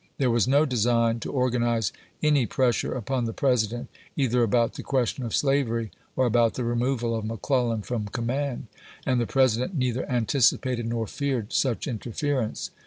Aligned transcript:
There 0.17 0.31
was 0.31 0.47
no 0.47 0.65
design 0.65 1.19
to 1.19 1.31
organize 1.31 1.93
any 2.23 2.47
pressure 2.47 2.91
upon 2.95 3.25
the 3.25 3.33
President, 3.33 3.87
either 4.17 4.41
about 4.41 4.73
the 4.73 4.81
question 4.81 5.23
of 5.23 5.35
slavery 5.35 5.91
or 6.15 6.25
about 6.25 6.55
the 6.55 6.63
removal 6.63 7.13
of 7.13 7.23
Mc 7.23 7.43
Clellan 7.43 7.83
from 7.83 8.07
command, 8.07 8.65
and 9.05 9.21
the 9.21 9.27
President 9.27 9.75
neither 9.75 10.09
anticipated 10.09 10.87
nor 10.87 11.05
feared 11.05 11.53
such 11.53 11.85
interference. 11.87 12.71